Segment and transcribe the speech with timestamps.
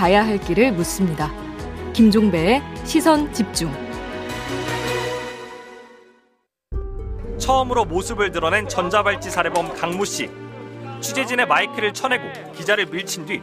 [0.00, 1.30] 가야 할 길을 묻습니다.
[1.92, 3.70] 김종배의 시선 집중.
[7.36, 10.30] 처음으로 모습을 드러낸 전자발찌 살해범 강모 씨.
[11.02, 13.42] 취재진의 마이크를 쳐내고 기자를 밀친 뒤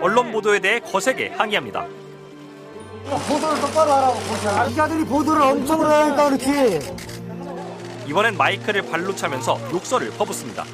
[0.00, 1.84] 언론 보도에 대해 거세게 항의합니다.
[3.04, 4.64] 보도를 똑바로 하라고 보자.
[4.64, 6.80] 기자들이 보도를 엄청 하니까 그렇지.
[8.06, 10.64] 이번엔 마이크를 발로 차면서 욕설을 퍼붓습니다.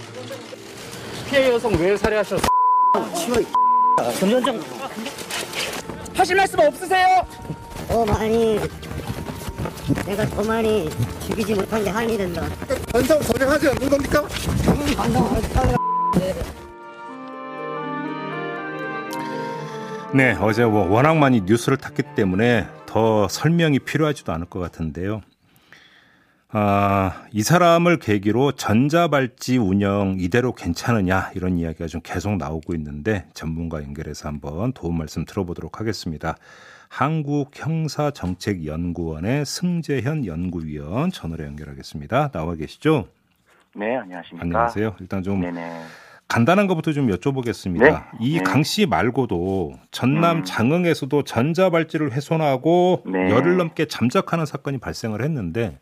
[1.28, 2.46] 피해 여성 왜 살해하셨어?
[3.16, 3.64] 치워.
[4.20, 4.60] 전현정
[6.14, 7.26] 하실 말씀 없으세요?
[7.88, 8.58] 더 많이
[10.06, 10.88] 내가 더 많이
[11.26, 12.42] 죽이지 못한 게 한이 된다.
[12.92, 14.22] 반성 전행하지 않는 겁니까?
[20.14, 25.22] 네, 어제 뭐 워낙 많이 뉴스를 탔기 때문에 더 설명이 필요하지도 않을 것 같은데요.
[26.56, 33.82] 아, 이 사람을 계기로 전자발찌 운영 이대로 괜찮으냐 이런 이야기가 좀 계속 나오고 있는데 전문가
[33.82, 36.36] 연결해서 한번 도움 말씀 들어보도록 하겠습니다.
[36.90, 42.30] 한국형사정책연구원의 승재현 연구위원 전화로 연결하겠습니다.
[42.30, 43.08] 나와 계시죠?
[43.74, 44.44] 네, 안녕하십니까.
[44.44, 44.94] 안녕하세요.
[45.00, 45.82] 일단 좀 네네.
[46.28, 47.80] 간단한 것부터 좀 여쭤보겠습니다.
[47.80, 47.96] 네.
[48.20, 48.44] 이 네.
[48.44, 50.44] 강씨 말고도 전남 음.
[50.44, 53.28] 장흥에서도 전자발찌를 훼손하고 네.
[53.30, 55.80] 열흘 넘게 잠적하는 사건이 발생을 했는데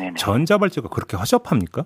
[0.00, 0.14] 네네.
[0.16, 1.84] 전자발찌가 그렇게 허접합니까?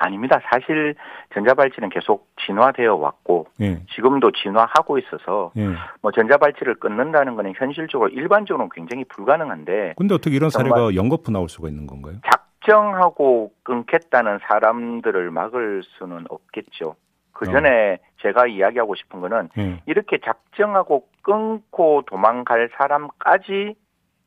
[0.00, 0.38] 아닙니다.
[0.48, 0.94] 사실
[1.34, 3.82] 전자발찌는 계속 진화되어 왔고 예.
[3.96, 5.70] 지금도 진화하고 있어서 예.
[6.02, 11.68] 뭐 전자발찌를 끊는다는 것은 현실적으로 일반적으로 굉장히 불가능한데 근데 어떻게 이런 사례가 연거푸 나올 수가
[11.68, 12.14] 있는 건가요?
[12.30, 16.94] 작정하고 끊겠다는 사람들을 막을 수는 없겠죠.
[17.32, 19.80] 그 전에 제가 이야기하고 싶은 거는 예.
[19.86, 23.74] 이렇게 작정하고 끊고 도망갈 사람까지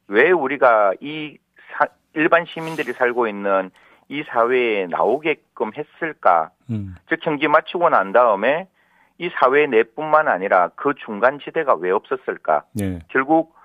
[0.07, 1.37] 왜 우리가 이
[1.73, 3.71] 사- 일반 시민들이 살고 있는
[4.09, 6.51] 이 사회에 나오게끔 했을까?
[6.69, 6.95] 음.
[7.09, 8.67] 즉 경기 마치고 난 다음에
[9.17, 12.63] 이 사회 내뿐만 아니라 그 중간 지대가 왜 없었을까?
[12.81, 12.99] 예.
[13.09, 13.55] 결국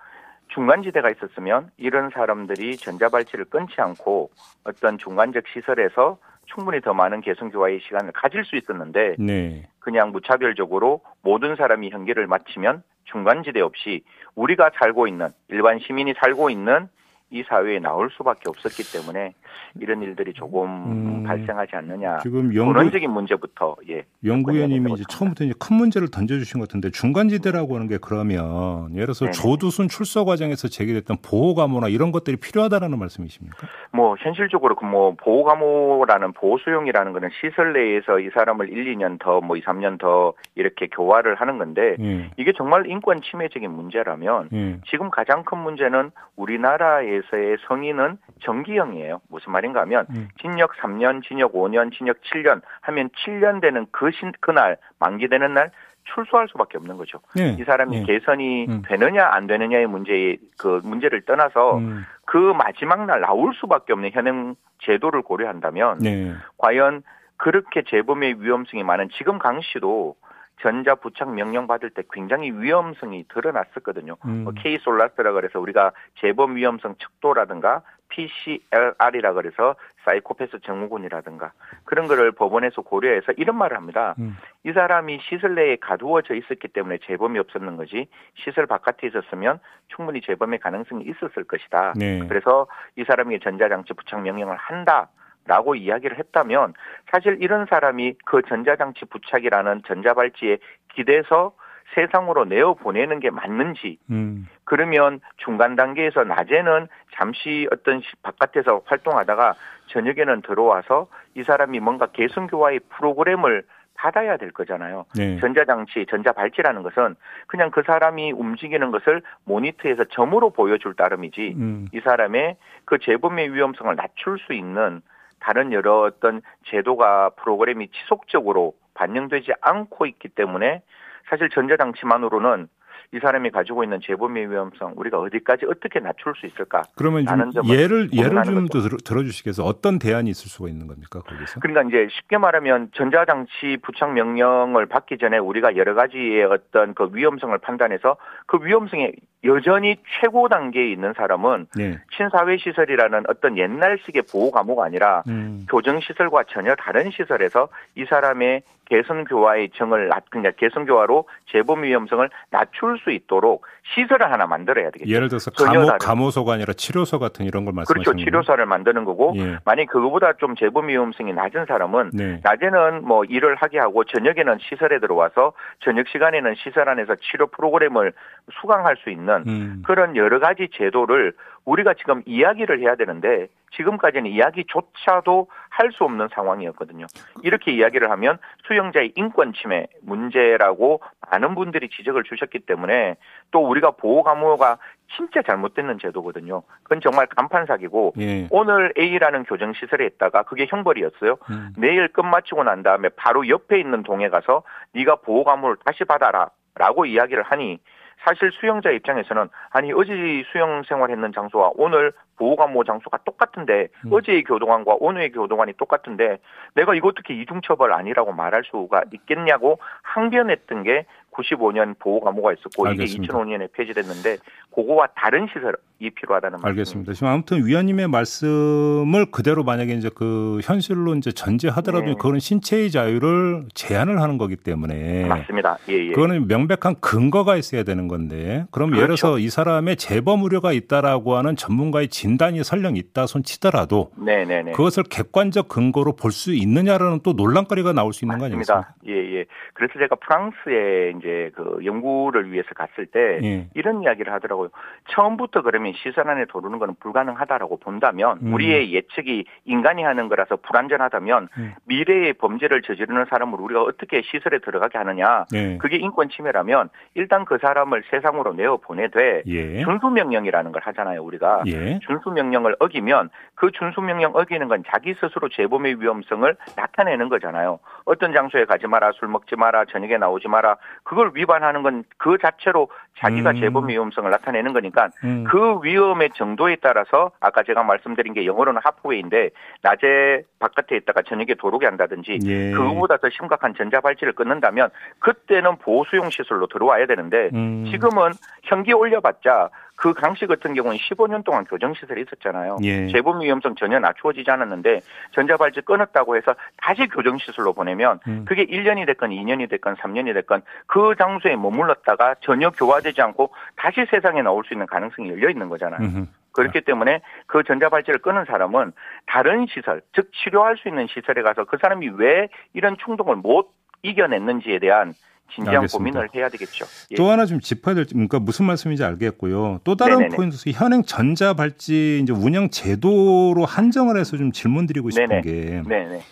[0.48, 4.31] 중간 지대가 있었으면 이런 사람들이 전자발찌를 끊지 않고
[4.65, 9.69] 어떤 중간적 시설에서 충분히 더 많은 개성교화의 시간을 가질 수 있었는데 네.
[9.81, 14.04] 그냥 무차별적으로 모든 사람이 현기를 마치면 중간지대 없이
[14.34, 16.88] 우리가 살고 있는 일반 시민이 살고 있는
[17.31, 19.34] 이 사회에 나올 수밖에 없었기 때문에
[19.78, 22.19] 이런 일들이 조금 음, 발생하지 않느냐.
[22.22, 24.05] 지금 연구 본원적인 문제부터 예.
[24.25, 25.05] 연구위원님이 이제.
[25.09, 29.33] 처음부터 이제 큰 문제를 던져주신 것 같은데 중간지대라고 하는 게 그러면 예를 들어서 네네.
[29.33, 33.67] 조두순 출소 과정에서 제기됐던 보호 감호나 이런 것들이 필요하다라는 말씀이십니까?
[33.93, 39.56] 뭐 현실적으로 그 뭐 보호감호라는 보호수용이라는 거는 시설 내에서 이 사람을 1, 2년 더 뭐
[39.56, 42.31] 2, 3년 더 이렇게 교화를 하는 건데 예.
[42.37, 44.78] 이게 정말 인권 침해적인 문제라면 예.
[44.88, 49.21] 지금 가장 큰 문제는 우리나라에서의 성인은 정기형이에요.
[49.28, 50.28] 무슨 말인가 하면 음.
[50.42, 55.70] 징역 3년, 징역 5년, 징역 7년 하면 7년 되는 그 신, 그날 만기되는 날
[56.04, 57.20] 출소할 수밖에 없는 거죠.
[57.38, 57.56] 예.
[57.58, 58.02] 이 사람이 예.
[58.02, 58.82] 개선이 음.
[58.86, 62.04] 되느냐 안 되느냐의 문제의 그 문제를 떠나서 음.
[62.24, 66.32] 그 마지막 날 나올 수밖에 없는 현행 제도를 고려한다면 네.
[66.58, 67.02] 과연
[67.36, 70.16] 그렇게 재범의 위험성이 많은 지금 강 씨도
[70.62, 74.16] 전자 부착 명령 받을 때 굉장히 위험성이 드러났었거든요.
[74.24, 74.44] 음.
[74.44, 79.75] 뭐 K 솔라스라 그래서 우리가 재범 위험성 척도라든가 PCLR이라 그래서
[80.05, 81.53] 사이코패스 증후군이라든가
[81.84, 84.15] 그런 거를 법원에서 고려해서 이런 말을 합니다.
[84.19, 84.37] 음.
[84.65, 89.59] 이 사람이 시설 내에 가두어져 있었기 때문에 재범이 없었는 거지 시설 바깥에 있었으면
[89.89, 91.94] 충분히 재범의 가능성이 있었을 것이다.
[91.97, 92.27] 네.
[92.28, 95.09] 그래서 이 사람이 전자장치 부착 명령을 한다.
[95.49, 96.75] 라고 이야기를 했다면
[97.09, 100.59] 사실 이런 사람이 그 전자장치 부착이라는 전자발찌에
[100.93, 101.53] 기대서
[101.94, 104.47] 세상으로 내어 보내는 게 맞는지 음.
[104.64, 109.54] 그러면 중간 단계에서 낮에는 잠시 어떤 시- 바깥에서 활동하다가
[109.88, 113.64] 저녁에는 들어와서 이 사람이 뭔가 개성교화의 프로그램을
[113.94, 115.06] 받아야 될 거잖아요.
[115.16, 115.38] 네.
[115.41, 121.86] 전자장치, 전자발찌라는 것은 그냥 그 사람이 움직이는 것을 모니터에서 점으로 보여줄 따름이지 음.
[121.94, 125.00] 이 사람의 그 재범의 위험성을 낮출 수 있는
[125.41, 130.82] 다른 여러 어떤 제도가 프로그램이 지속적으로 반영되지 않고 있기 때문에
[131.28, 132.69] 사실 전자장치만으로는
[133.12, 136.82] 이 사람이 가지고 있는 재범의 위험성 우리가 어디까지 어떻게 낮출 수 있을까?
[136.96, 138.67] 그러면 좀 예를 예를 좀.
[138.69, 139.67] 들어, 들어 주시겠어요?
[139.67, 141.61] 어떤 대안이 있을 수가 있는 겁니까 거기서?
[141.61, 147.56] 그러니까 이제 쉽게 말하면 전자장치 부착 명령을 받기 전에 우리가 여러 가지의 어떤 그 위험성을
[147.58, 149.12] 판단해서 그 위험성에
[149.44, 151.99] 여전히 최고 단계에 있는 사람은 네.
[152.17, 155.67] 신사회 시설이라는 어떤 옛날식의 보호 감호가 아니라 음.
[155.71, 162.99] 교정 시설과 전혀 다른 시설에서 이 사람의 개성교화의 정을 낮, 그냥 개성교화로 재범 위험성을 낮출
[163.03, 165.11] 수 있도록 시설을 하나 만들어야 되겠죠.
[165.11, 168.25] 예를 들어서 감호, 감호소가 아니라 치료소 같은 이런 걸 말씀하시는 그렇죠.
[168.25, 169.59] 치료사를 만드는 거고 예.
[169.65, 172.41] 만약 그거보다 좀 재범 위험성이 낮은 사람은 네.
[172.43, 178.12] 낮에는 뭐 일을 하게 하고 저녁에는 시설에 들어와서 저녁 시간에는 시설 안에서 치료 프로그램을
[178.61, 179.83] 수강할 수 있는 음.
[179.85, 181.33] 그런 여러 가지 제도를
[181.65, 187.06] 우리가 지금 이야기를 해야 되는데 지금까지는 이야기조차도 할 수 없는 상황이었거든요.
[187.43, 191.00] 이렇게 이야기를 하면 수용자의 인권 침해 문제라고
[191.31, 193.17] 많은 분들이 지적을 주셨기 때문에
[193.50, 194.79] 또 우리가 보호 감호가
[195.17, 196.62] 진짜 잘못됐는 제도거든요.
[196.83, 198.49] 그건 정말 간판 사기고 예.
[198.50, 201.37] 오늘 A라는 교정 시설에 있다가 그게 형벌이었어요.
[201.50, 201.73] 음.
[201.77, 204.62] 내일 끝마치고 난 다음에 바로 옆에 있는 동에 가서
[204.93, 207.79] 네가 보호 감호를 다시 받아라 라고 이야기를 하니
[208.24, 210.12] 사실 수용자 입장에서는 아니 어제
[210.52, 214.12] 수용 생활했는 장소와 오늘 보호감호 장소가 똑같은데 음.
[214.12, 216.38] 어제의 교도관과 오늘의 교도관이 똑같은데
[216.74, 221.06] 내가 이거 어떻게 이중처벌 아니라고 말할 수가 있겠냐고 항변했던 게
[221.37, 223.25] 95년 보호감호가 있었고 알겠습니다.
[223.25, 224.37] 이게 2005년에 폐지됐는데
[224.75, 226.69] 그거와 다른 시설이 필요하다는 말씀입니다.
[226.69, 227.12] 알겠습니다.
[227.15, 232.12] 지금 아무튼 위원님의 말씀을 그대로 만약에 이제 그 현실로 이제 전제하더라도 네.
[232.15, 235.79] 그거는 신체의 자유를 제한을 하는 거기 때문에 맞습니다.
[235.88, 236.12] 예, 예.
[236.12, 239.27] 그거는 명백한 근거가 있어야 되는 건데 그럼 예를 그렇죠.
[239.29, 244.62] 들어서 이 사람의 재범 우려가 있다라고 하는 전문가의 진단이 설령 있다 손 치더라도 네 네
[244.62, 244.73] 네.
[244.73, 248.75] 그것을 객관적 근거로 볼 수 있느냐라는 또 논란거리가 나올 수 있는 거 아니겠습니까?
[248.75, 248.94] 맞습니다.
[249.09, 249.44] 예, 예.
[249.73, 253.69] 그래서 제가 프랑스에 이제 그 연구를 위해서 갔을 때 예.
[253.75, 254.69] 이런 이야기를 하더라고요.
[255.11, 258.55] 처음부터 그러면 시설 안에 들어오는 거는 불가능하다라고 본다면 음.
[258.55, 261.75] 우리의 예측이 인간이 하는 거라서 불안전하다면 음.
[261.84, 265.46] 미래의 범죄를 저지르는 사람을 우리가 어떻게 시설에 들어가게 하느냐.
[265.55, 265.78] 예.
[265.78, 269.81] 그게 인권 침해라면 일단 그 사람을 세상으로 내어 보내되 예.
[269.82, 271.62] 준수 명령이라는 걸 하잖아요, 우리가.
[271.67, 271.99] 예.
[272.00, 277.78] 준수 명령을 어기면 그 준수 명령 어기는 건 자기 스스로 재범의 위험성을 나타내는 거잖아요.
[278.05, 280.76] 어떤 장소에 가지 마라, 술 먹지 마라, 저녁에 나오지 마라.
[281.06, 282.88] 그걸 위반하는 건 그 자체로
[283.19, 283.61] 자기가 음.
[283.61, 285.44] 재범의 위험성을 나타내는 거니까 음.
[285.44, 289.50] 그 위험의 정도에 따라서 아까 제가 말씀드린 게 영어로는 하프웨이인데
[289.82, 292.73] 낮에 바깥에 있다가 저녁에 도로게 한다든지 예.
[292.73, 297.85] 그거보다 더 심각한 전자발찌를 끊는다면 그때는 보호수용 시설로 들어와야 되는데 음.
[297.93, 298.32] 지금은
[298.64, 302.76] 현기 올려봤자 그 강씨 같은 경우는 15년 동안 교정시설에 있었잖아요.
[302.82, 303.08] 예.
[303.08, 305.00] 재범 위험성 전혀 낮추어지지 않았는데
[305.32, 308.44] 전자발찌 끊었다고 해서 다시 교정시설로 보내면 음.
[308.46, 314.43] 그게 1년이 됐건 2년이 됐건 3년이 됐건 그 장소에 머물렀다가 전혀 교화되지 않고 다시 세상에
[314.43, 316.00] 나올 수 있는 가능성이 열려 있는 거잖아요.
[316.00, 316.26] 음흠.
[316.52, 318.92] 그렇기 때문에 그 전자발찌를 끊은 사람은
[319.26, 323.72] 다른 시설, 즉 치료할 수 있는 시설에 가서 그 사람이 왜 이런 충동을 못
[324.02, 325.12] 이겨냈는지에 대한
[325.54, 326.20] 진지한 알겠습니다.
[326.20, 326.87] 고민을 해야 되겠죠.
[327.12, 327.14] 예.
[327.16, 329.81] 또 하나 좀 짚어야 될, 그러니까 무슨 말씀인지 알겠고요.
[329.84, 330.37] 또 다른 네네네.
[330.37, 335.43] 포인트에서 현행 전자발찌 이제 운영 제도로 한정을 해서 좀 질문드리고 싶은 네네.
[335.43, 336.22] 게 네네.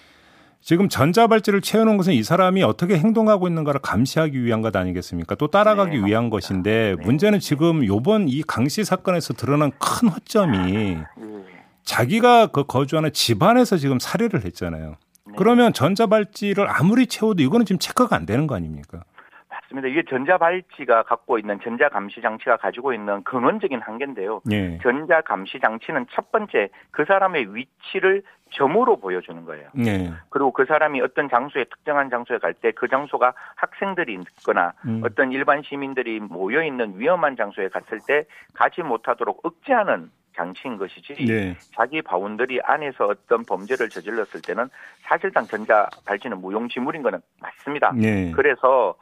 [0.60, 5.34] 지금 전자발찌를 채우는 것은 이 사람이 어떻게 행동하고 있는가를 감시하기 위한 것 아니겠습니까?
[5.34, 11.44] 또 따라가기 네, 위한 것인데 문제는 지금 요번 이 강씨 사건에서 드러난 큰 허점이 음,
[11.84, 14.96] 자기가 그 거주하는 집안에서 지금 살해를 했잖아요.
[15.34, 15.36] 네.
[15.36, 19.02] 그러면 전자발찌를 아무리 채워도 이거는 지금 체크가 안 되는 거 아닙니까?
[19.48, 19.88] 맞습니다.
[19.88, 24.40] 이게 전자발찌가 갖고 있는 전자감시 장치가 가지고 있는 근원적인 한계인데요.
[24.50, 24.78] 예.
[24.82, 28.22] 전자감시 장치는 첫 번째 그 사람의 위치를
[28.52, 29.68] 점으로 보여주는 거예요.
[29.84, 30.12] 예.
[30.30, 35.00] 그리고 그 사람이 어떤 장소에 특정한 장소에 갈 때 그 장소가 학생들이 있거나 음.
[35.04, 41.56] 어떤 일반 시민들이 모여 있는 위험한 장소에 갔을 때 가지 못하도록 억제하는 장치인 것이지 예.
[41.74, 44.68] 자기 boundary 안에서 어떤 범죄를 저질렀을 때는
[45.02, 47.92] 사실상 전자 발찌는 무용지물인 거는 맞습니다.
[48.02, 48.30] 예.
[48.32, 48.94] 그래서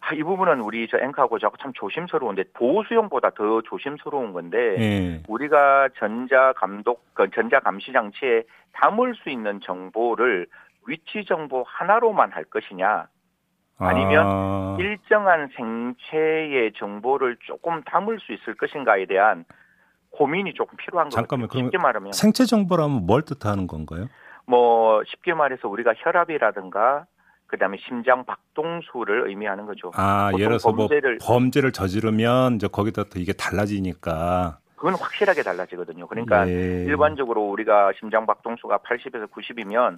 [0.00, 5.22] 아, 이 부분은 우리 저 앵커하고 저하고 참 조심스러운데 보호 수용보다 더 조심스러운 건데 예.
[5.26, 10.46] 우리가 전자 감독 그 전자 감시 장치에 담을 수 있는 정보를
[10.86, 13.08] 위치 정보 하나로만 할 것이냐
[13.78, 14.76] 아니면 아.
[14.78, 19.44] 일정한 생체의 정보를 조금 담을 수 있을 것인가에 대한
[20.16, 21.58] 고민이 조금 필요한 것 잠깐만, 같아요.
[21.58, 24.08] 그러면 쉽게 말하면 생체 정보라면 뭘 뜻하는 건가요?
[24.46, 27.06] 뭐 쉽게 말해서 우리가 혈압이라든가
[27.46, 29.92] 그다음에 심장 박동수를 의미하는 거죠.
[29.94, 34.58] 아, 예를 들어서 범죄를- 뭐 범죄를 저지르면 이제 거기다 또 이게 달라지니까.
[34.76, 36.06] 그건 확실하게 달라지거든요.
[36.06, 36.52] 그러니까 예.
[36.84, 39.96] 일반적으로 우리가 심장 박동수가 80에서 90이면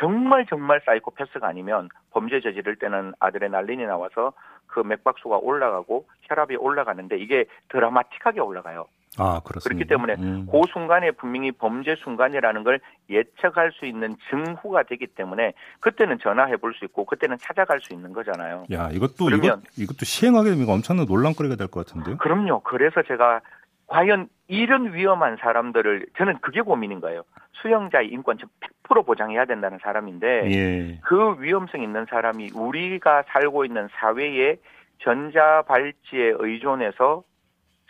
[0.00, 4.32] 정말 정말 사이코패스가 아니면 범죄 저지를 때는 아드레날린이 나와서
[4.66, 8.86] 그 맥박수가 올라가고 혈압이 올라가는데 이게 드라마틱하게 올라가요.
[9.16, 9.68] 아, 그렇습니다.
[9.68, 10.46] 그렇기 때문에 음.
[10.50, 16.74] 그 순간에 분명히 범죄 순간이라는 걸 예측할 수 있는 증후가 되기 때문에 그때는 전화해 볼
[16.74, 18.66] 수 있고 그때는 찾아갈 수 있는 거잖아요.
[18.72, 22.18] 야, 이것도 그러면- 이것, 이것도 시행하게 되면 엄청난 논란거리가 될 것 같은데요.
[22.18, 22.60] 그럼요.
[22.60, 23.40] 그래서 제가
[23.86, 27.22] 과연 이런 위험한 사람들을 저는 그게 고민인 거예요.
[27.62, 28.36] 수영자의 인권
[28.84, 31.00] 100% 보장해야 된다는 사람인데 예.
[31.02, 34.58] 그 위험성 있는 사람이 우리가 살고 있는 사회의
[35.02, 37.22] 전자 발찌에 의존해서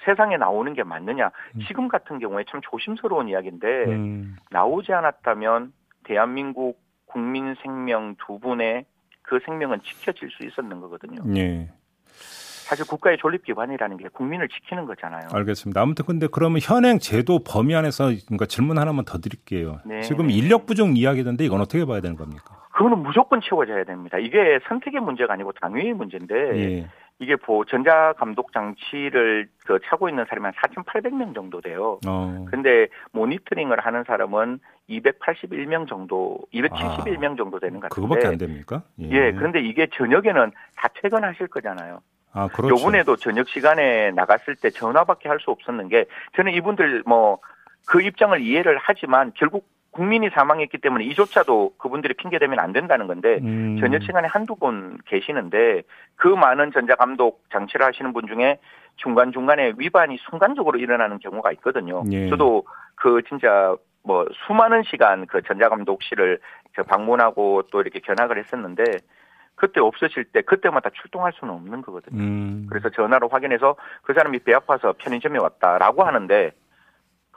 [0.05, 1.31] 세상에 나오는 게 맞느냐.
[1.67, 4.37] 지금 같은 경우에 참 조심스러운 이야기인데 음.
[4.51, 5.73] 나오지 않았다면
[6.05, 8.85] 대한민국 국민 생명 두 분의
[9.23, 11.23] 그 생명은 지켜질 수 있었는 거거든요.
[11.37, 11.71] 예.
[12.69, 15.29] 사실 국가의 존립 기관이라는 게 국민을 지키는 거잖아요.
[15.33, 15.81] 알겠습니다.
[15.81, 19.81] 아무튼 근데 그러면 현행 제도 범위 안에서 그러니까 질문 하나만 더 드릴게요.
[19.87, 20.03] 네.
[20.03, 22.59] 지금 인력 부족 이야기던데 이건 어떻게 봐야 되는 겁니까?
[22.75, 24.19] 그거는 무조건 채워져야 됩니다.
[24.19, 26.89] 이게 선택의 문제가 아니고 당위의 문제인데 예.
[27.21, 31.99] 이게 보 전자 감독 장치를 그 차고 있는 사람이 한 4,800명 정도 돼요.
[32.07, 32.47] 어.
[32.51, 37.89] 근데 모니터링을 하는 사람은 281명 정도, 271명 정도 되는 것 같은데.
[37.89, 38.83] 아, 그거밖에 안 됩니까?
[39.01, 42.01] 예, 그런데 이게 저녁에는 다 퇴근하실 거잖아요.
[42.33, 42.75] 아, 그렇죠.
[42.75, 46.07] 요번에도 저녁 시간에 나갔을 때 전화밖에 할 수 없었는 게
[46.37, 47.41] 저는 이분들 뭐
[47.89, 53.79] 그 입장을 이해를 하지만 결국 국민이 사망했기 때문에 이조차도 그분들이 핑계대면 안 된다는 건데 음.
[53.81, 55.83] 저녁 시간에 한두 분 계시는데
[56.17, 58.59] 그 많은 전자감독 장치를 하시는 분 중에
[58.97, 62.03] 중간중간에 위반이 순간적으로 일어나는 경우가 있거든요.
[62.13, 62.29] 예.
[62.29, 62.65] 저도
[62.97, 66.41] 그 진짜 뭐 수많은 시간 그 전자감독실을
[66.75, 68.85] 저 방문하고 또 이렇게 견학을 했었는데
[69.55, 72.23] 그때 없으실 때 그때마다 출동할 수는 없는 거거든요.
[72.23, 72.67] 음.
[72.69, 76.53] 그래서 전화로 확인해서 그 사람이 배 아파서 편의점에 왔다라고 하는데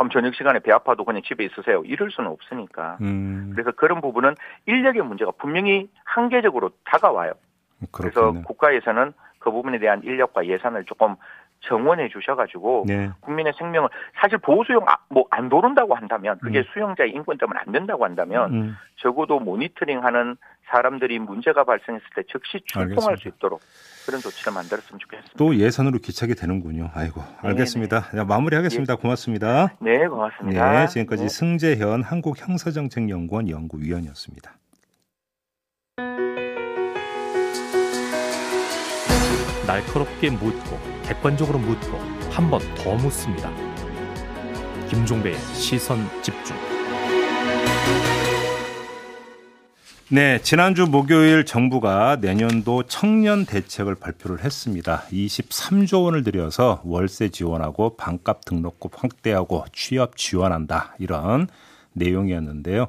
[0.01, 1.83] 그럼 저녁 시간에 배 아파도 그냥 집에 있으세요.
[1.85, 2.97] 이럴 수는 없으니까.
[3.01, 3.51] 음.
[3.53, 7.33] 그래서 그런 부분은 인력의 문제가 분명히 한계적으로 다가와요.
[7.91, 8.43] 그래서 그렇군요.
[8.45, 11.15] 국가에서는 그 부분에 대한 인력과 예산을 조금
[11.61, 13.09] 정원해 주셔가지고 네.
[13.21, 13.89] 국민의 생명을
[14.19, 16.63] 사실 보호 수용 뭐안 도른다고 한다면 그게 음.
[16.73, 18.77] 수용자의 인권 때문에 안 된다고 한다면 음.
[18.97, 20.37] 적어도 모니터링하는
[20.69, 23.21] 사람들이 문제가 발생했을 때 즉시 출동할 알겠습니다.
[23.21, 23.61] 수 있도록
[24.05, 25.33] 그런 조치를 만들었으면 좋겠습니다.
[25.37, 26.89] 또 예산으로 기착이 되는군요.
[26.93, 28.11] 아이고, 알겠습니다.
[28.11, 28.95] 자, 마무리하겠습니다.
[28.95, 29.73] 고맙습니다.
[29.79, 30.71] 네, 고맙습니다.
[30.71, 31.29] 네, 지금까지 네.
[31.29, 34.53] 승재현 한국형사정책연구원 연구위원이었습니다.
[39.67, 41.97] 날카롭게 묻고 객관적으로 묻고
[42.31, 43.51] 한 번 더 묻습니다.
[44.89, 46.55] 김종배의 시선 집중.
[50.09, 55.03] 네, 지난주 목요일 정부가 내년도 청년 대책을 발표를 했습니다.
[55.09, 60.95] 23조 원을 들여서 월세 지원하고 반값 등록금 확대하고 취업 지원한다.
[60.99, 61.47] 이런
[61.93, 62.87] 내용이었는데요.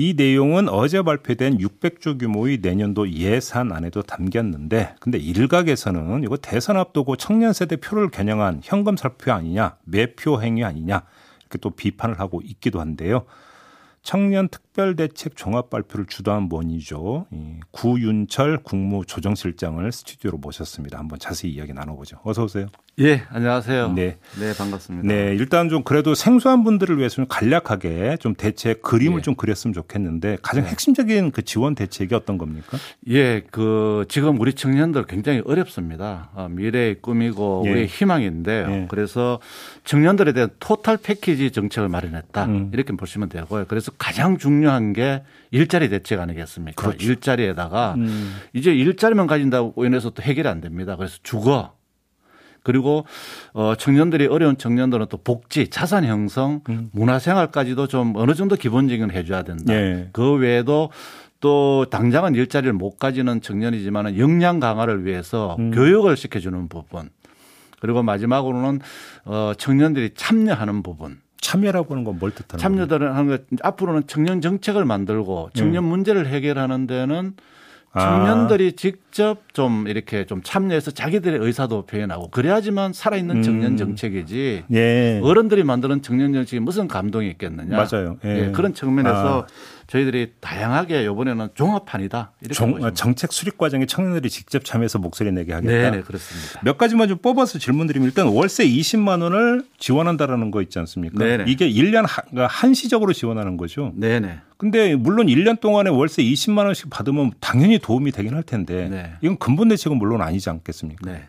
[0.00, 7.52] 이 내용은 어제 발표된 600조 규모의 내년도 예산안에도 담겼는데 근데 일각에서는 이거 대선 앞두고 청년
[7.52, 11.02] 세대 표를 겨냥한 현금 살표 아니냐, 매표 행위 아니냐
[11.40, 13.24] 이렇게 또 비판을 하고 있기도 한데요.
[14.04, 17.26] 청년 특 별대책 종합 발표를 주도한 원이죠.
[17.32, 21.00] 이 구윤철 국무조정실장을 스튜디오로 모셨습니다.
[21.00, 22.20] 한번 자세히 이야기 나눠보죠.
[22.22, 22.66] 어서 오세요.
[23.00, 23.92] 예, 안녕하세요.
[23.92, 24.18] 네.
[24.40, 25.06] 네, 반갑습니다.
[25.06, 29.22] 네, 일단 좀 그래도 생소한 분들을 위해서 좀 간략하게 좀 대책 그림을 예.
[29.22, 32.76] 좀 그렸으면 좋겠는데 가장 핵심적인 그 지원 대책이 어떤 겁니까?
[33.08, 36.30] 예, 그 지금 우리 청년들 굉장히 어렵습니다.
[36.34, 37.70] 어, 미래의 꿈이고 예.
[37.70, 38.70] 우리의 희망인데요.
[38.70, 38.86] 예.
[38.88, 39.40] 그래서
[39.84, 42.44] 청년들에 대한 토탈 패키지 정책을 마련했다.
[42.46, 42.70] 음.
[42.72, 43.66] 이렇게 보시면 되고요.
[43.68, 46.80] 그래서 가장 중요한 게 일자리 대책 아니겠습니까?
[46.80, 47.06] 그렇죠.
[47.06, 48.36] 일자리에다가 음.
[48.52, 50.96] 이제 일자리만 가진다고 인해서 또 해결이 안 됩니다.
[50.96, 51.72] 그래서 주거
[52.62, 53.06] 그리고
[53.54, 56.90] 어 청년들이 어려운 청년들은 또 복지, 자산 형성, 음.
[56.92, 59.72] 문화 생활까지도 좀 어느 정도 기본적인 걸 해줘야 된다.
[59.72, 60.10] 예.
[60.12, 60.90] 그 외에도
[61.40, 65.70] 또 당장은 일자리를 못 가지는 청년이지만은 역량 강화를 위해서 음.
[65.70, 67.10] 교육을 시켜주는 부분.
[67.80, 68.80] 그리고 마지막으로는
[69.24, 71.20] 어 청년들이 참여하는 부분.
[71.40, 72.60] 참여라고 하는 건 뭘 뜻하는?
[72.60, 77.34] 참여들을 하는 것 앞으로는 청년 정책을 만들고 청년 문제를 해결하는 데는
[77.92, 78.00] 아.
[78.00, 83.76] 청년들이 직접 좀 이렇게 좀 참여해서 자기들의 의사도 표현하고 그래야지만 살아있는 청년 음.
[83.78, 85.20] 정책이지 예.
[85.22, 87.76] 어른들이 만드는 청년 정책이 무슨 감동이 있겠느냐.
[87.76, 88.18] 맞아요.
[88.24, 88.48] 예.
[88.48, 89.46] 예, 그런 측면에서 아.
[89.88, 92.32] 저희들이 다양하게 이번에는 종합판이다.
[92.52, 95.72] 정- 보시면 정책 수립 과정에 청년들이 직접 참여해서 목소리 내게 하겠다.
[95.72, 96.60] 네, 네, 그렇습니다.
[96.62, 101.18] 몇 가지만 좀 뽑아서 질문드리면 일단 월세 20만 원을 지원한다라는 거 있지 않습니까?
[101.24, 101.44] 네네.
[101.48, 103.92] 이게 1년 하- 그러니까 한시적으로 지원하는 거죠.
[103.96, 104.38] 네, 네.
[104.58, 109.12] 근데 물론 1년 동안에 월세 20만 원씩 받으면 당연히 도움이 되긴 할 텐데 네.
[109.22, 111.10] 이건 근본 대책은 물론 아니지 않겠습니까?
[111.10, 111.28] 네.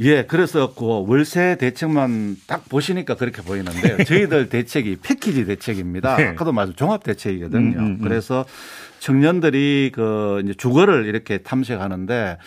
[0.00, 3.98] 예, 그래서 그 월세 대책만 딱 보시니까 그렇게 보이는데요.
[4.06, 6.16] 저희들 대책이 패키지 대책입니다.
[6.16, 6.26] 네.
[6.28, 7.78] 아까도 말씀 종합 대책이거든요.
[7.78, 7.98] 음, 음, 음.
[8.02, 8.44] 그래서
[9.00, 12.38] 청년들이 그 이제 주거를 이렇게 탐색하는데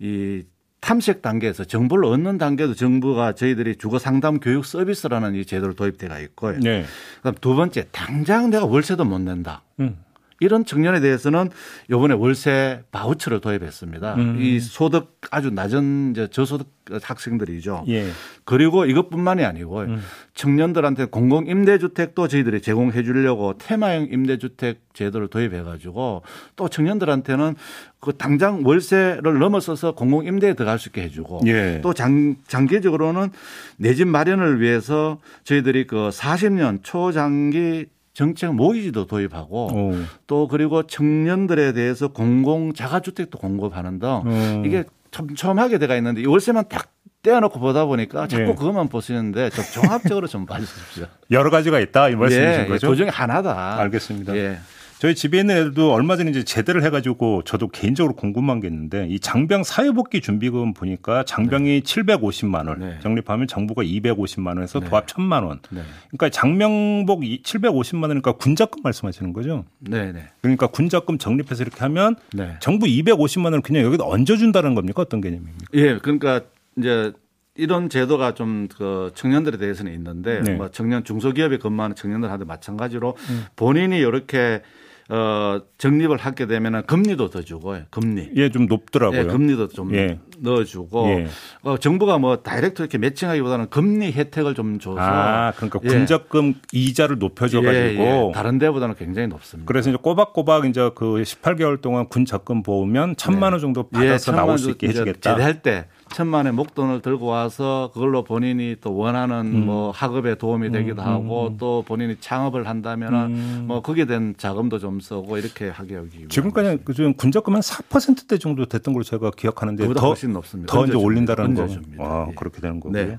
[0.00, 0.42] 이
[0.80, 6.58] 탐색 단계에서 정보를 얻는 단계도 정부가 저희들이 주거 상담 교육 서비스라는 이 제도를 도입돼가 있고요.
[6.60, 6.84] 네.
[7.16, 9.62] 그다음 두 번째 당장 내가 월세도 못 낸다.
[9.80, 9.98] 음.
[10.40, 11.50] 이런 청년에 대해서는
[11.90, 14.14] 요번에 월세 바우처를 도입했습니다.
[14.14, 14.40] 음.
[14.40, 16.68] 이 소득 아주 낮은 이제 저소득
[17.02, 17.84] 학생들이죠.
[17.88, 18.08] 예.
[18.44, 20.02] 그리고 이것뿐만이 아니고 음.
[20.34, 26.22] 청년들한테 공공 임대주택도 저희들이 제공해 주려고 테마형 임대주택 제도를 도입해 가지고
[26.56, 27.56] 또 청년들한테는
[28.00, 31.80] 그 당장 월세를 넘어서서 공공 임대에 들어갈 수 있게 해 주고 예.
[31.82, 33.30] 또 장, 장기적으로는
[33.76, 37.86] 내 집 마련을 위해서 저희들이 그 40년 초장기
[38.18, 39.94] 정책 모기지도 도입하고 오.
[40.26, 44.64] 또 그리고 청년들에 대해서 공공 자가주택도 공급하는 등 음.
[44.66, 44.82] 이게
[45.12, 46.90] 촘촘하게 돼가 있는데 이 월세만 딱
[47.22, 48.54] 떼어놓고 보다 보니까 자꾸 예.
[48.56, 51.06] 그것만 보시는데 좀 종합적으로 좀 봐주십시오.
[51.30, 52.90] 여러 가지가 있다 이 말씀이신 예, 거죠?
[52.90, 53.78] 그 중에 하나다.
[53.78, 54.36] 알겠습니다.
[54.36, 54.58] 예.
[54.98, 59.20] 저희 집에 있는 애들도 얼마 전에 이제 제대를 해가지고 저도 개인적으로 궁금한 게 있는데 이
[59.20, 62.98] 장병 사회복귀 준비금 보니까 장병이 750만 원 네.
[63.00, 64.88] 적립하면 정부가 250만 원에서 네.
[64.88, 65.60] 도합 1000만 원.
[65.70, 65.82] 네.
[66.08, 69.64] 그러니까 장명복 750만 원이니까 군자금 말씀하시는 거죠?
[69.78, 70.26] 네, 네.
[70.40, 72.56] 그러니까 군자금 적립해서 이렇게 하면 네.
[72.60, 75.02] 정부 250만 원을 그냥 여기다 얹어준다는 겁니까?
[75.02, 75.66] 어떤 개념입니까?
[75.74, 76.40] 예, 그러니까
[76.76, 77.12] 이제
[77.54, 80.54] 이런 제도가 좀 그 청년들에 대해서는 있는데 네.
[80.54, 83.44] 뭐 청년 중소기업에 근무하는 청년들한테 마찬가지로 음.
[83.56, 84.62] 본인이 이렇게
[85.10, 88.30] 어 적립을 하게 되면은 금리도 더 주고 요 금리.
[88.36, 89.20] 예, 좀 높더라고요.
[89.20, 90.18] 예, 금리도 좀 예.
[90.40, 91.26] 넣어주고 예.
[91.62, 95.88] 어, 정부가 뭐 direct 이렇게 매칭하기보다는 금리 혜택을 좀 줘서 아, 그러니까 예.
[95.88, 98.32] 군적금 이자를 높여줘 가지고 예, 예.
[98.34, 99.66] 다른 데보다는 굉장히 높습니다.
[99.66, 104.36] 그래서 이제 꼬박꼬박 이제 그 18개월 동안 군 적금 보면 천만 원 정도 받아서 예,
[104.36, 105.32] 나올 수 있게 해주겠다.
[105.32, 109.66] 제대할 때 천만 원의 목돈을 들고 와서 그걸로 본인이 또 원하는 음.
[109.66, 115.38] 뭐 학업에 도움이 되기도 하고 또 본인이 창업을 한다면은 뭐 거기에 대한 자금도 좀 쓰고
[115.38, 116.28] 이렇게 하게 하기 위해 음.
[116.28, 120.72] 지금까지 그중 군적금 한 4%대 정도 됐던 걸로 제가 기억하는데 더, 훨씬 높습니다.
[120.72, 121.04] 더 이제 얹어줍니다.
[121.06, 121.62] 올린다는 거.
[121.62, 122.04] 얹어줍니다.
[122.04, 122.34] 아, 예.
[122.34, 123.06] 그렇게 되는 거고요.
[123.06, 123.18] 네.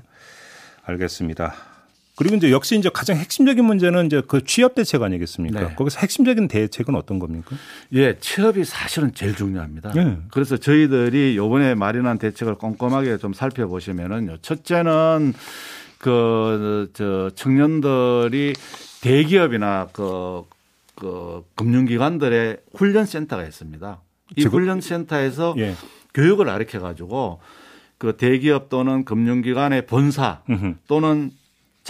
[0.84, 1.54] 알겠습니다.
[2.20, 5.60] 그리고 이제 역시 이제 가장 핵심적인 문제는 이제 그 취업 대책 아니겠습니까?
[5.68, 5.74] 네.
[5.74, 7.56] 거기서 핵심적인 대책은 어떤 겁니까?
[7.94, 9.94] 예, 취업이 사실은 제일 중요합니다.
[9.96, 10.18] 예.
[10.30, 14.36] 그래서 저희들이 요번에 마련한 대책을 꼼꼼하게 좀 살펴보시면은요.
[14.42, 15.32] 첫째는
[15.96, 18.52] 그, 저, 청년들이
[19.00, 20.42] 대기업이나 그,
[20.96, 23.98] 그 금융기관들의 훈련센터가 있습니다.
[24.36, 25.74] 이 훈련센터에서 예.
[26.12, 27.40] 교육을 가르쳐 가지고
[27.96, 30.42] 그 대기업 또는 금융기관의 본사.
[30.86, 31.30] 또는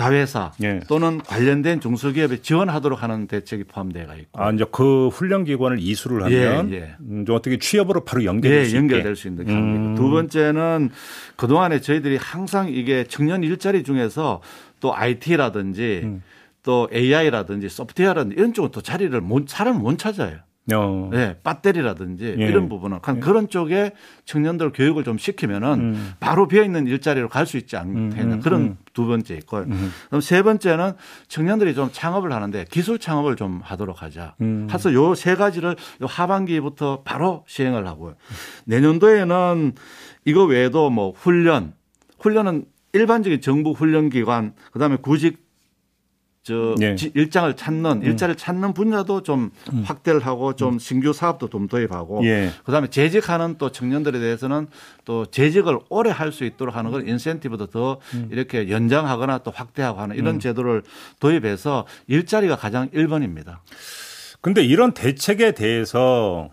[0.01, 0.81] 자회사 예.
[0.89, 6.71] 또는 관련된 중소기업에 지원하도록 하는 대책이 포함되어 있고 아, 이제 그 훈련 기관을 이수를 하면
[6.73, 6.95] 예, 예.
[7.01, 9.21] 음, 좀 어떻게 취업으로 바로 연결될 예, 수 연결될 있게.
[9.21, 9.95] 수 있는 음.
[9.97, 10.89] 두 번째는
[11.37, 14.41] 그동안에 저희들이 항상 이게 청년 일자리 중에서
[14.81, 16.23] 또 IT라든지 음.
[16.63, 20.39] 또 AI라든지 소프트웨어라든지 이런 쪽은 또 자리를 못, 사람을 못 찾아요.
[20.75, 21.11] 어.
[21.15, 22.45] 예, 배터리라든지 예.
[22.47, 23.93] 이런 부분은 한 그런 쪽에
[24.25, 26.13] 청년들 교육을 좀 시키면은 음.
[26.21, 28.77] 바로 비어 있는 일자리로 갈 수 있지 않겠냐 음, 음, 그런 음.
[28.93, 29.63] 두 번째 있고요.
[29.63, 29.91] 음.
[30.09, 30.93] 그럼 세 번째는
[31.29, 34.35] 청년들이 좀 창업을 하는데 기술 창업을 좀 하도록 하자.
[34.41, 34.69] 음.
[34.71, 38.15] 해서 요 세 가지를 요 하반기부터 바로 시행을 하고요.
[38.67, 39.73] 내년도에는
[40.25, 41.73] 이거 외에도 뭐 훈련,
[42.21, 45.39] 훈련은 일반적인 정부 훈련 기관, 그다음에 구직
[46.51, 46.97] 저 네.
[46.97, 49.51] 지- 일장을 찾는 일자를 찾는 분야도 좀
[49.85, 52.51] 확대를 하고 좀 신규 사업도 좀 도입하고 예.
[52.65, 54.67] 그다음에 재직하는 또 청년들에 대해서는
[55.05, 57.99] 또 재직을 오래 할 수 있도록 하는 걸 인센티브도 더
[58.31, 60.83] 이렇게 연장하거나 또 확대하고 하는 이런 제도를
[61.21, 63.59] 도입해서 일자리가 가장 1번입니다.
[64.41, 66.51] 근데 이런 대책에 대해서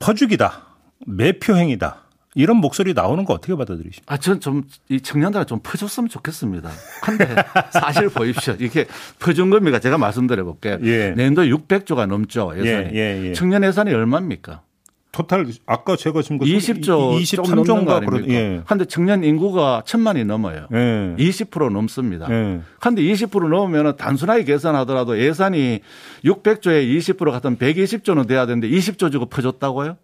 [0.00, 0.66] 퍼주기다,
[1.06, 2.02] 매표행위다
[2.34, 4.14] 이런 목소리 나오는 거 어떻게 받아들이십니까?
[4.14, 6.70] 아, 전 좀 이 청년들한테 좀 퍼줬으면 좋겠습니다.
[7.02, 7.26] 근데
[7.72, 8.54] 사실 보십시오.
[8.60, 8.86] 이게
[9.18, 9.78] 퍼준 겁니까?
[9.80, 10.78] 제가 말씀드려 볼게요.
[10.82, 11.10] 예.
[11.16, 12.52] 내년도 600조가 넘죠.
[12.56, 12.90] 예산이.
[12.94, 13.32] 예, 예, 예.
[13.32, 14.62] 청년 예산이 얼마입니까?
[15.10, 18.00] 토탈 아까 제가 지금 그 20조 좀 넘는 거 23조인가 아닙니까?
[18.10, 18.62] 그런 예.
[18.68, 20.66] 근데 청년 인구가 천만이 넘어요.
[20.72, 21.14] 예.
[21.18, 22.26] 20% 넘습니다.
[22.30, 22.60] 예.
[22.78, 25.80] 근데 20% 넘으면 단순하게 계산하더라도 예산이
[26.24, 29.96] 600조에 20% 같은 120조는 돼야 되는데 20조 주고 퍼줬다고요?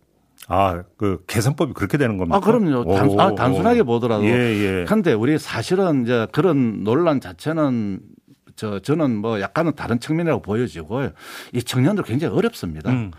[0.49, 2.37] 아, 그 계산법이 그렇게 되는 겁니까?
[2.37, 2.95] 아, 그럼요.
[2.95, 3.85] 단, 오, 아, 단순하게 오.
[3.85, 4.25] 보더라도.
[4.25, 4.85] 예, 예.
[4.87, 8.01] 근데 우리 사실은 이제 그런 논란 자체는
[8.57, 11.11] 저, 저는 뭐 약간은 다른 측면이라고 보여지고요.
[11.53, 12.91] 이 청년들 굉장히 어렵습니다.
[12.91, 13.11] 음.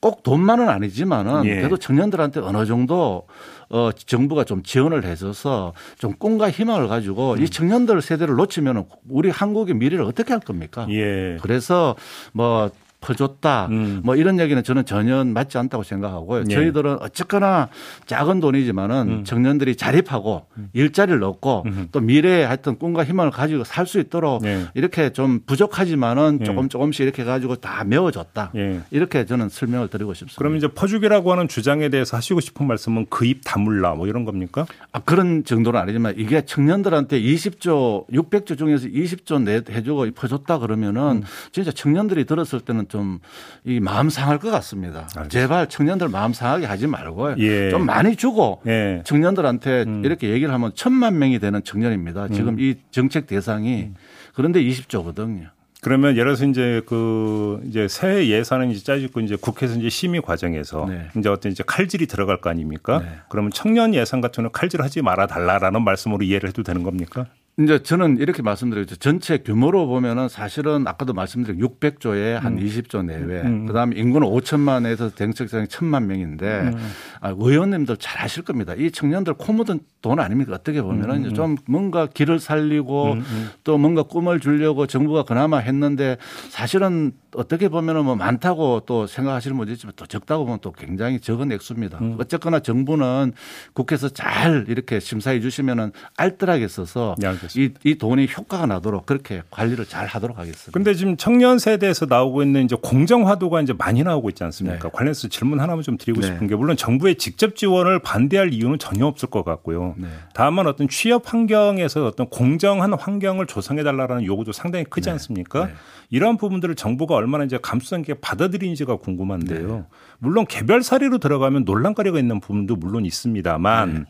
[0.00, 1.56] 꼭 돈만은 아니지만은 예.
[1.56, 3.28] 그래도 청년들한테 어느 정도
[3.70, 7.42] 어 정부가 좀 지원을 해줘서 좀 꿈과 희망을 가지고 음.
[7.42, 10.86] 이 청년들 세대를 놓치면 우리 한국의 미래를 어떻게 할 겁니까?
[10.90, 11.38] 예.
[11.40, 11.94] 그래서
[12.32, 12.70] 뭐
[13.02, 14.00] 퍼줬다 음.
[14.04, 16.44] 뭐 이런 얘기는 저는 전혀 맞지 않다고 생각하고요.
[16.48, 16.54] 예.
[16.54, 17.68] 저희들은 어쨌거나
[18.06, 19.24] 작은 돈이지만은 음.
[19.24, 21.88] 청년들이 자립하고 일자리를 얻고 음.
[21.92, 24.68] 또 미래에 하여튼 꿈과 희망을 가지고 살 수 있도록 예.
[24.74, 26.44] 이렇게 좀 부족하지만은 예.
[26.44, 28.52] 조금 조금씩 이렇게 가지고 다 메워줬다.
[28.54, 28.80] 예.
[28.92, 30.38] 이렇게 저는 설명을 드리고 싶습니다.
[30.38, 34.66] 그럼 이제 퍼주기라고 하는 주장에 대해서 하시고 싶은 말씀은 그 입 다물라 뭐 이런 겁니까?
[34.92, 41.72] 아, 그런 정도는 아니지만 이게 청년들한테 20조, 600조 중에서 20조 내 해주고 퍼줬다 그러면은 진짜
[41.72, 43.20] 청년들이 들었을 때는 좀
[43.64, 45.06] 이 마음 상할 것 같습니다.
[45.28, 47.36] 제발 청년들 마음 상하게 하지 말고요.
[47.38, 47.70] 예.
[47.70, 49.02] 좀 많이 주고 예.
[49.04, 50.04] 청년들한테 음.
[50.04, 52.28] 이렇게 얘기를 하면 천만 명이 되는 청년입니다.
[52.28, 53.94] 지금 이 정책 대상이 음.
[54.34, 55.50] 그런데 20조거든요.
[55.80, 60.86] 그러면 예를 들어서 이제 그 이제 새해 예산은 이제 짜지고 이제 국회에서 이제 심의 과정에서
[60.88, 61.08] 네.
[61.16, 63.00] 이제 어떤 이제 칼질이 들어갈 거 아닙니까?
[63.00, 63.08] 네.
[63.28, 67.26] 그러면 청년 예산 같은 경우는 칼질하지 말아 달라라는 말씀으로 이해를 해도 되는 겁니까?
[67.58, 68.96] 이제 저는 이렇게 말씀드리죠.
[68.96, 73.42] 전체 규모로 보면은 사실은 아까도 말씀드린 600조에 한 20조 내외.
[73.42, 73.66] 음.
[73.66, 76.90] 그다음에 인구는 5천만에서 대책장이 1천만 명인데 음.
[77.20, 78.72] 아, 의원님들 잘 아실 겁니다.
[78.74, 80.54] 이 청년들 코 묻은 돈 아닙니까?
[80.54, 83.18] 어떻게 보면은 음, 이제 좀 뭔가 길을 살리고
[83.64, 86.16] 또 뭔가 꿈을 주려고 정부가 그나마 했는데
[86.48, 91.52] 사실은 어떻게 보면은 뭐 많다고 또 생각하시는 분도 있지만 또 적다고 보면 또 굉장히 적은
[91.52, 91.98] 액수입니다.
[92.00, 92.16] 음.
[92.18, 93.32] 어쨌거나 정부는
[93.74, 97.80] 국회에서 잘 이렇게 심사해 주시면은 알뜰하게 써서 네, 알겠습니다.
[97.84, 100.72] 이, 이 돈이 효과가 나도록 그렇게 관리를 잘 하도록 하겠습니다.
[100.72, 104.82] 근데 지금 청년 세대에서 나오고 있는 이제 공정화도가 이제 많이 나오고 있지 않습니까?
[104.84, 104.90] 네.
[104.92, 106.26] 관련해서 질문 하나만 좀 드리고 네.
[106.28, 109.94] 싶은 게 물론 정부의 직접 지원을 반대할 이유는 전혀 없을 것 같고요.
[109.96, 110.08] 네.
[110.34, 115.66] 다만 어떤 취업 환경에서 어떤 공정한 환경을 조성해 달라라는 요구도 상당히 크지 않습니까?
[115.66, 115.72] 네.
[116.10, 119.68] 이러한 부분들을 정부가 얼마나 이제 감수성 있게 받아들이는지가 궁금한데요.
[119.68, 119.84] 네.
[120.18, 124.04] 물론 개별 사례로 들어가면 논란거리가 있는 부분도 물론 있습니다만 네.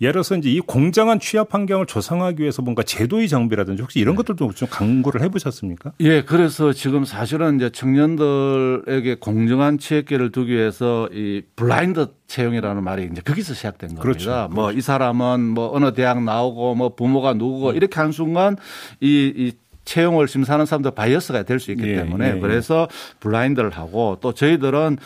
[0.00, 4.52] 예를 들어서 이제 이 공정한 취업 환경을 조성하기 위해서 뭔가 제도의 정비라든지 혹시 이런 것들도
[4.52, 5.92] 좀 강구를 해보셨습니까?
[6.00, 13.22] 예, 그래서 지금 사실은 이제 청년들에게 공정한 취업기회를 주기 위해서 이 블라인드 채용이라는 말이 이제
[13.22, 14.02] 거기서 시작된 겁니다.
[14.02, 14.48] 그렇죠.
[14.52, 17.76] 뭐이 사람은 뭐 어느 대학 나오고 뭐 부모가 누구고 음.
[17.76, 18.56] 이렇게 한 순간
[19.00, 19.52] 이, 이
[19.86, 22.40] 채용을 심사하는 사람들 bias가 될 수 있기 예, 때문에 예, 예.
[22.40, 22.88] 그래서
[23.20, 24.98] 블라인드를 하고 또 저희들은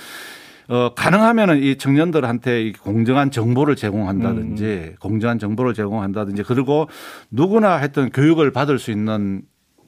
[0.70, 4.94] 어, 가능하면은 이 청년들한테 이 공정한 정보를 제공한다든지 음.
[5.00, 6.88] 공정한 정보를 제공한다든지 그리고
[7.28, 9.42] 누구나 했던 교육을 받을 수 있는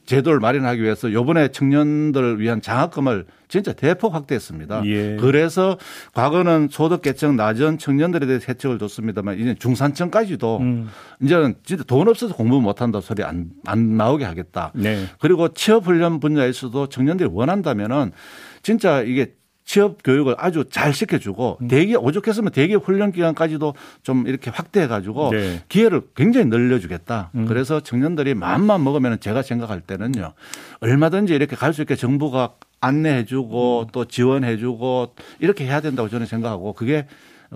[0.05, 4.85] 제도를 마련하기 위해서 요번에 청년들을 위한 장학금을 진짜 대폭 확대했습니다.
[4.87, 5.15] 예.
[5.17, 5.77] 그래서
[6.13, 10.89] 과거는 소득계층 낮은 청년들에 대해서 혜택을 줬습니다만 이제 중산층까지도 음.
[11.21, 14.73] 이제는 진짜 돈 없어서 공부 못한다 소리 안, 안 나오게 하겠다.
[14.75, 15.05] 네.
[15.21, 18.11] 그리고 취업 훈련 분야에서도 청년들이 원한다면은
[18.61, 21.67] 진짜 이게 취업 교육을 아주 잘 시켜주고 음.
[21.67, 23.73] 대기업 오죽했으면 대기업 훈련 기간까지도
[24.03, 25.61] 좀 이렇게 확대해 가지고 네.
[25.69, 27.31] 기회를 굉장히 늘려주겠다.
[27.35, 27.45] 음.
[27.45, 30.33] 그래서 청년들이 마음만 먹으면 제가 생각할 때는요
[30.81, 33.87] 얼마든지 이렇게 갈 수 있게 정부가 안내해주고 음.
[33.91, 37.07] 또 지원해주고 이렇게 해야 된다고 저는 생각하고 그게 어,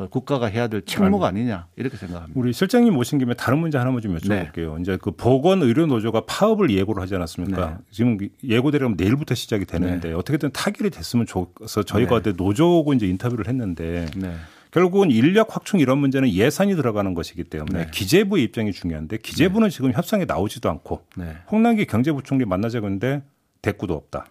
[0.09, 2.39] 국가가 해야 될 책무가 아니냐 이렇게 생각합니다.
[2.39, 4.79] 우리 실장님 모신 김에 다른 문제 하나만 좀 여쭤볼게요.
[4.81, 7.69] 이제 그 보건 의료 노조가 파업을 예고를 하지 않았습니까?
[7.69, 7.75] 네.
[7.91, 14.05] 지금 예고대로 내일부터 시작이 되는데 어떻게든 타결이 됐으면 좋겠어 저희가 어제 노조하고 이제 인터뷰를 했는데
[14.15, 14.33] 네.
[14.71, 17.91] 결국은 인력 확충 이런 문제는 예산이 들어가는 것이기 때문에 네.
[17.91, 21.37] 기재부의 입장이 중요한데 기재부는 지금 협상에 나오지도 않고 네.
[21.51, 23.23] 홍남기 경제부총리 만나자고 했는데
[23.61, 24.27] 대꾸도 없다.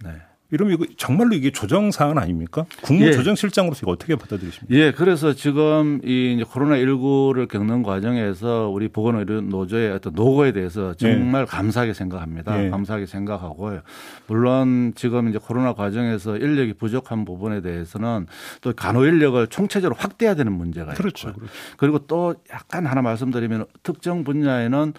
[0.48, 0.56] 네.
[0.56, 2.64] 이러면 이거 정말로 이게 조정 사안 아닙니까?
[2.82, 3.12] 국무 예.
[3.12, 4.74] 조정실장으로서 이거 어떻게 받아들이십니까?
[4.74, 11.46] 예, 그래서 지금 이 코로나 19를 겪는 과정에서 우리 보건의료 노조의 어떤 노고에 대해서 정말
[11.46, 12.64] 감사하게 생각합니다.
[12.64, 12.70] 예.
[12.70, 13.80] 감사하게 생각하고요.
[14.26, 18.26] 물론 지금 이제 코로나 과정에서 인력이 부족한 부분에 대해서는
[18.60, 21.30] 또 간호 인력을 총체적으로 확대해야 되는 문제가 그렇죠.
[21.30, 21.46] 있고요.
[21.76, 24.92] 그리고 또 약간 하나 말씀드리면 특정 분야에는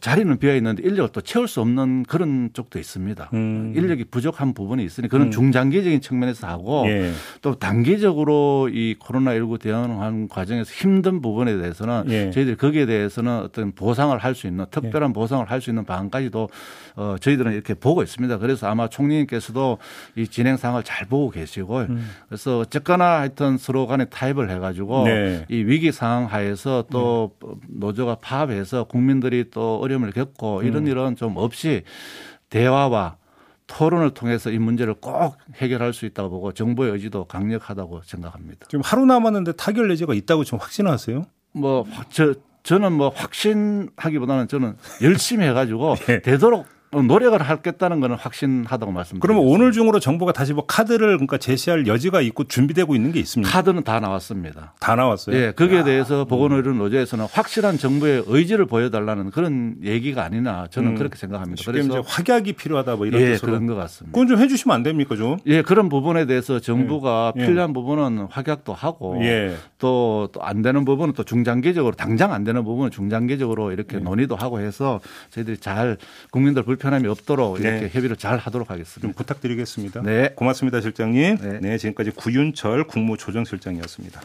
[0.00, 3.30] 자리는 비어 있는데 인력을 또 채울 수 없는 그런 쪽도 있습니다.
[3.32, 3.72] 음.
[3.76, 7.12] 인력이 부족한 부분이 있으니 그런 중장기적인 측면에서 하고 예.
[7.40, 12.30] 또 단기적으로 이 코로나19 대응하는 과정에서 힘든 부분에 대해서는 예.
[12.32, 16.48] 저희들이 거기에 대해서는 어떤 보상을 할 수 있는 특별한 보상을 할 수 있는 방안까지도
[16.96, 18.38] 어, 저희들은 이렇게 보고 있습니다.
[18.38, 19.78] 그래서 아마 총리님께서도
[20.16, 22.10] 이 진행 상황을 잘 보고 계시고 음.
[22.28, 25.44] 그래서 어쨌거나 하여튼 서로 간에 타협을 해가지고 네.
[25.48, 27.30] 이 위기 상황 하에서 또
[27.68, 30.88] 노조가 파업해서 국민들이 또 어려움을 겪고 이런 음.
[30.88, 31.82] 일은 좀 없이
[32.50, 33.16] 대화와
[33.66, 38.66] 토론을 통해서 이 문제를 꼭 해결할 수 있다고 보고 정부의 의지도 강력하다고 생각합니다.
[38.68, 41.24] 지금 하루 남았는데 타결 예지가 있다고 지금 확신하세요?
[41.52, 46.20] 뭐, 확- 저, 저는 뭐 확신하기보다는 저는 열심히 해가지고 예.
[46.22, 46.66] 되도록
[47.02, 49.26] 노력을 하겠다는 거는 확신하다고 말씀드립니다.
[49.26, 53.50] 그러면 오늘 중으로 정부가 다시 뭐 카드를 그러니까 제시할 여지가 있고 준비되고 있는 게 있습니까?
[53.50, 54.74] 카드는 다 나왔습니다.
[54.80, 55.36] 다 나왔어요.
[55.36, 60.94] 예, 거기에 대해서 보건의료 노조에서는 확실한 정부의 의지를 보여달라는 그런 얘기가 아니나 저는 음.
[60.96, 61.62] 그렇게 생각합니다.
[61.66, 63.52] 그래서 확약이 필요하다 뭐 이런 예, 뜻으로.
[63.52, 64.12] 그런 것 같습니다.
[64.12, 65.36] 그건 좀 해주시면 안 됩니까 좀?
[65.46, 67.46] 예, 그런 부분에 대해서 정부가 예.
[67.46, 69.56] 필요한 부분은 확약도 하고 예.
[69.78, 75.58] 또또안 되는 부분은 또 중장기적으로 당장 안 되는 부분은 중장기적으로 이렇게 논의도 하고 해서 저희들이
[75.58, 75.96] 잘
[76.30, 77.88] 국민들 불편 함이 없도록 이렇게 네.
[77.88, 79.16] 협의를 잘 하도록 좀 하겠습니다.
[79.16, 80.02] 부탁드리겠습니다.
[80.02, 80.30] 네.
[80.34, 81.38] 고맙습니다, 실장님.
[81.38, 81.58] 네.
[81.60, 84.20] 네, 지금까지 구윤철 국무조정실장이었습니다.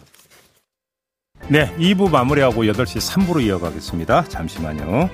[1.50, 4.26] 네, 2부 마무리하고 8시 3부로 이어가겠습니다.
[4.26, 5.10] 잠시만요.